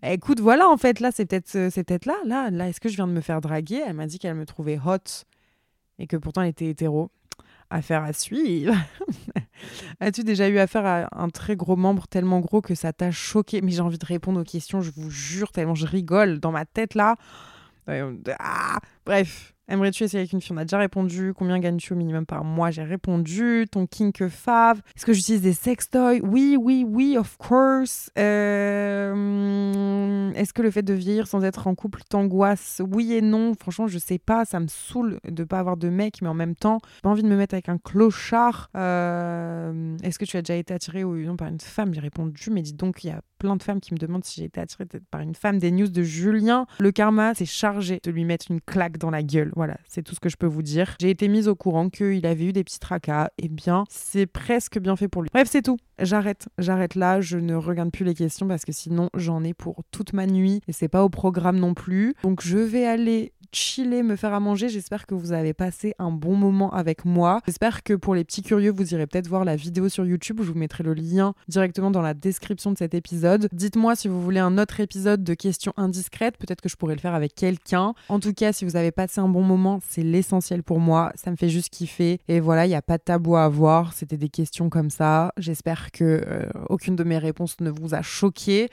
[0.00, 2.16] Bah, écoute, voilà, en fait, là, c'est peut-être euh, c'est peut-être là.
[2.24, 3.82] Là, là est-ce que je viens de me faire draguer?
[3.86, 5.24] Elle m'a dit qu'elle me trouvait hot
[5.98, 7.10] et que pourtant elle était hétéro.
[7.70, 8.74] Affaire à suivre.
[10.00, 13.60] As-tu déjà eu affaire à un très gros membre tellement gros que ça t'a choqué?
[13.60, 16.64] Mais j'ai envie de répondre aux questions, je vous jure, tellement je rigole dans ma
[16.64, 17.16] tête là.
[17.86, 20.54] Ah Bref, Aimerais-tu essayer avec une fille?
[20.54, 21.34] On a déjà répondu.
[21.36, 22.70] Combien gagnes-tu au minimum par mois?
[22.70, 23.66] J'ai répondu.
[23.70, 28.10] Ton kink fave Est-ce que j'utilise des sextoys Oui, oui, oui, of course.
[28.18, 29.12] Euh,
[30.34, 32.80] est-ce que le fait de vieillir sans être en couple t'angoisse?
[32.90, 33.52] Oui et non.
[33.60, 34.46] Franchement, je sais pas.
[34.46, 37.22] Ça me saoule de pas avoir de mec, mais en même temps, j'ai pas envie
[37.22, 38.70] de me mettre avec un clochard.
[38.74, 41.92] Euh, est-ce que tu as déjà été attiré ou non par une femme?
[41.92, 44.40] J'ai répondu, mais dis donc, il y a plein de femmes qui me demandent si
[44.40, 45.58] j'ai été attirée par une femme.
[45.58, 46.66] Des news de Julien.
[46.80, 49.52] Le karma, c'est chargé de lui mettre une claque dans la gueule.
[49.58, 50.94] Voilà, c'est tout ce que je peux vous dire.
[51.00, 53.30] J'ai été mise au courant qu'il avait eu des petits tracas.
[53.38, 55.30] Eh bien, c'est presque bien fait pour lui.
[55.34, 55.78] Bref, c'est tout.
[55.98, 57.20] J'arrête, j'arrête là.
[57.20, 60.60] Je ne regarde plus les questions parce que sinon, j'en ai pour toute ma nuit
[60.68, 62.14] et c'est pas au programme non plus.
[62.22, 64.68] Donc, je vais aller chiller, me faire à manger.
[64.68, 67.40] J'espère que vous avez passé un bon moment avec moi.
[67.46, 70.40] J'espère que pour les petits curieux, vous irez peut-être voir la vidéo sur YouTube.
[70.42, 73.48] Je vous mettrai le lien directement dans la description de cet épisode.
[73.52, 76.36] Dites-moi si vous voulez un autre épisode de questions indiscrètes.
[76.36, 77.94] Peut-être que je pourrais le faire avec quelqu'un.
[78.08, 81.12] En tout cas, si vous avez passé un bon moment, c'est l'essentiel pour moi.
[81.14, 82.20] Ça me fait juste kiffer.
[82.28, 83.92] Et voilà, il n'y a pas de tabou à avoir.
[83.92, 85.32] C'était des questions comme ça.
[85.36, 88.68] J'espère que euh, aucune de mes réponses ne vous a choqué.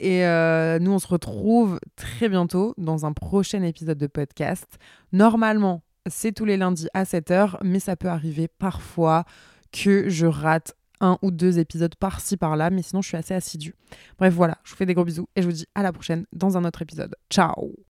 [0.00, 4.78] Et euh, nous, on se retrouve très bientôt dans un prochain épisode de podcast.
[5.12, 9.24] Normalement, c'est tous les lundis à 7h, mais ça peut arriver parfois
[9.72, 13.74] que je rate un ou deux épisodes par-ci par-là, mais sinon je suis assez assidue.
[14.18, 16.26] Bref, voilà, je vous fais des gros bisous et je vous dis à la prochaine
[16.32, 17.14] dans un autre épisode.
[17.30, 17.89] Ciao